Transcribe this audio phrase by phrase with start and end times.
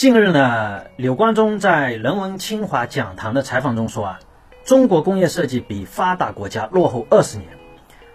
[0.00, 4.20] 近日呢，柳光中在人文清华讲堂的采访中说啊，
[4.64, 7.50] 中国工业设计比发达国家落后二十年。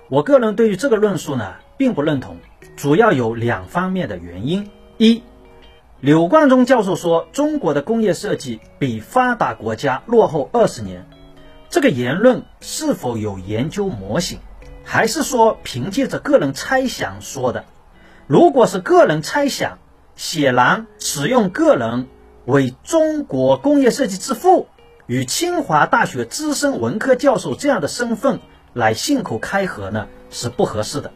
[0.10, 2.38] 我个人对于这个论述呢，并不认同，
[2.76, 4.72] 主要有两方面的原因。
[4.98, 5.22] 一，
[6.00, 11.06] 柳光中教授说中国的工业设计比发达国家落后二十年，
[11.70, 14.40] 这个言论是否有研究模型，
[14.84, 17.64] 还是说凭借着个人猜想说的？
[18.26, 19.78] 如果是个人猜想，
[20.16, 22.08] 显然，使用个人
[22.46, 24.68] 为中国工业设计之父
[25.08, 28.40] 与清华大学资深文科教授这样的身份
[28.74, 31.12] 来信口开河呢，是不合适的。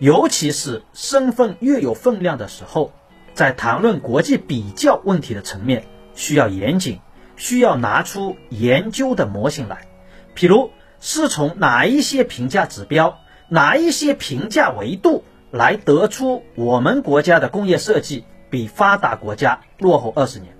[0.00, 2.92] 尤其是身份越有分量的时候，
[3.34, 5.84] 在谈论国际比较问题的层面，
[6.14, 6.98] 需要严谨，
[7.36, 9.86] 需要拿出研究的模型来。
[10.34, 18.24] 譬如，是从哪一些评价指标、哪一些评价维度来得出我们国家的工业设计。
[18.52, 20.54] 比发达国家落后二十年，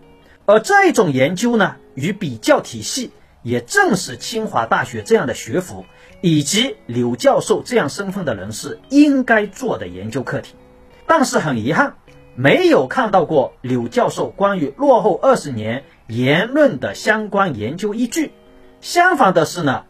[0.47, 3.11] 而这种研究呢，与比较体系，
[3.43, 5.85] 也正是清华大学这样的学府
[6.23, 10.55] 以及柳教授这样身份的人士应该做的研究课题。
[11.07, 11.97] 但是很遗憾，
[12.35, 18.33] 没有看到过柳教授关于落后二十年言论的相关研究依据。
[18.81, 19.85] 相反的是呢，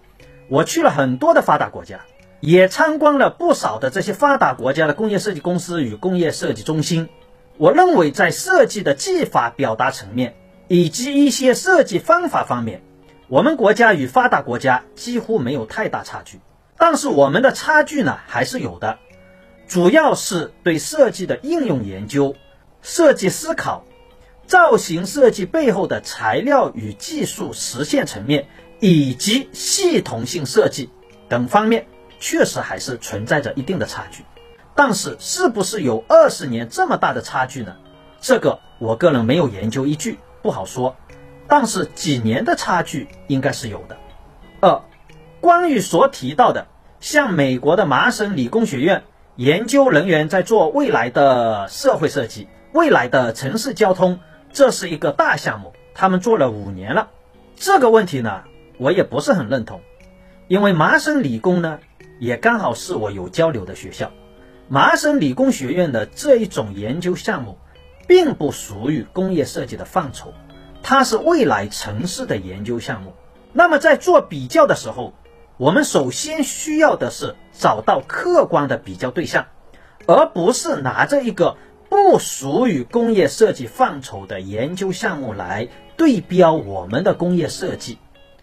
[0.48, 2.01] 我去了很多的发达国家，
[2.41, 7.09] 也参观了不少的这些发达国家的工业设计公司与工业设计中心。
[7.58, 10.34] 我认为，在设计的技法表达层面
[10.69, 12.83] 以及一些设计方法方面，
[13.28, 16.41] 我们国家与发达国家几乎没有太大差距。
[16.78, 18.98] 但是，我们的差距呢还是有的，
[19.69, 22.34] 主要是对设计的应用研究、
[22.80, 23.84] 设计思考、
[24.47, 28.47] 造型设计背后的材料与技术实现层面，
[28.80, 30.91] 以及系统性设计
[31.28, 31.86] 等方面，
[32.19, 34.25] 确实还是存在着一定的差距。
[34.75, 37.77] 但是，是不是有二十年这么大的差距呢？
[38.20, 40.97] 这个我个人没有研究依据，不好说。
[41.48, 43.97] 但是几年的差距应该是有的。
[44.61, 44.83] 二，
[45.41, 46.67] 关于所提到的，
[47.01, 49.05] 像美国的麻省理工学院
[49.36, 54.20] 研究人员在做未来的社会设计、未来的城市交通，
[54.52, 57.11] 这是一个大项目，他们做了五年了。
[57.57, 58.45] 这个问题呢，
[58.79, 59.80] 我也不是很认同，
[60.48, 61.80] 因为麻省理工呢，
[62.18, 64.11] 也刚好是我有交流的学校。
[64.73, 67.59] 麻省理工学院的这一种研究项目，
[68.09, 70.33] 并不属于工业设计的范畴，
[70.83, 73.13] 它是未来城市的研究项目。
[73.53, 75.13] 那么在做比较的时候，
[75.59, 79.45] 我们首先需要的是找到客观的比较对象，
[80.07, 81.59] 而不是拿着一个
[81.91, 85.69] 不属于工业设计范畴的研究项目来
[85.99, 87.99] 对标我们的工业设计。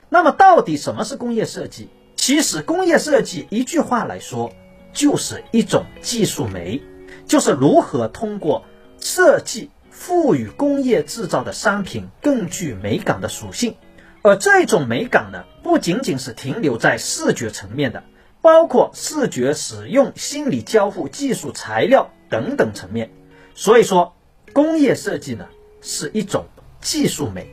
[0.10, 1.90] 那么到底什么是工业设计？
[2.16, 4.52] 其实工业设计一句话来说。
[4.94, 6.82] 就是一种技术美，
[7.26, 8.66] 就是如何通过
[9.00, 13.76] 设计赋予工业制造的商品更具美感的属性。
[14.22, 18.04] 而这种美感呢，不仅仅是停留在视觉层面的，
[18.42, 23.12] 包括视觉使用、心理交互、技术材料等等层面。
[23.56, 24.16] 所以说，
[24.52, 25.48] 工业设计呢
[25.82, 26.46] 是一种
[26.82, 27.48] 技术美。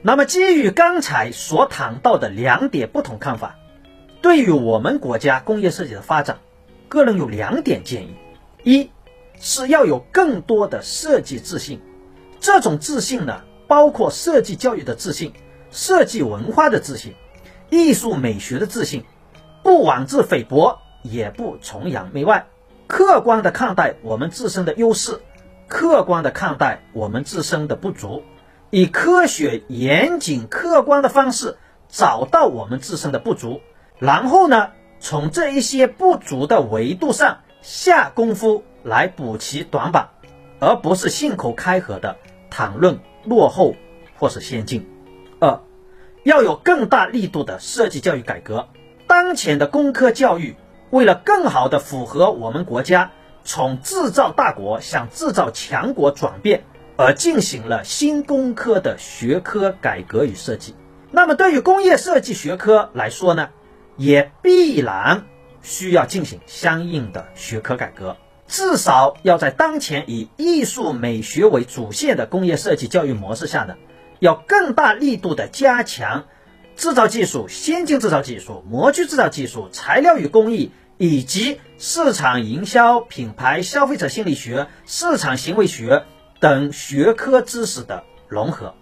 [0.00, 3.56] 那么，基于刚才所谈到的两点不同看法，
[4.22, 6.38] 对于我们国家工业设计的发展。
[6.88, 8.16] 个人有两点建议：
[8.62, 8.90] 一
[9.38, 11.80] 是要有更多的设计自信，
[12.40, 15.32] 这种自信呢，包括设计教育的自信、
[15.70, 17.14] 设计文化的自信、
[17.70, 19.04] 艺术美学的自信，
[19.62, 22.46] 不妄自菲薄，也不崇洋媚外，
[22.86, 25.20] 客观的看待我们自身的优势，
[25.68, 28.22] 客观的看待我们自身的不足，
[28.70, 31.58] 以科学、严谨、客观的方式
[31.88, 33.60] 找到我们自身的不足，
[33.98, 34.70] 然后呢？
[35.08, 40.08] 从这一些不足的维度上下功夫来补齐短板，
[40.58, 42.16] 而不是信口开河的
[42.50, 43.76] 谈论落后
[44.18, 44.84] 或是先进。
[45.38, 45.60] 二，
[46.24, 48.66] 要有更大力度的设计教育改革。
[49.06, 50.56] 当前的工科教育
[50.90, 53.12] 为了更好的符合我们国家
[53.44, 56.64] 从制造大国向制造强国转变
[56.96, 60.74] 而进行了新工科的学科改革与设计。
[61.12, 63.50] 那么对于工业设计学科来说呢？
[63.96, 65.24] 也必然
[65.62, 68.16] 需要进行相应的学科改革，
[68.46, 73.76] 至少要在当前以艺术美学为主线的工业设计教育模式下呢，
[74.20, 76.26] 要更大力度的加强
[76.76, 86.04] 制造技术、先进制造技术、模具制造技术、材料与工艺以及市场营销、品牌、消费者心理学、市场行为学
[86.38, 88.74] 等学科知识的融合，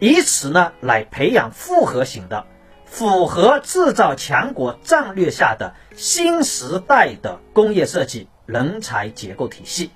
[0.00, 2.46] 以此呢来培养复合型的。
[2.92, 9.90] 符合制造强国战略下的新时代的工业设计人才结构体系。